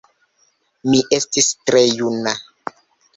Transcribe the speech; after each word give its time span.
Mi 0.87 1.01
estis 1.17 1.49
tre 1.67 1.83
juna. 1.99 2.33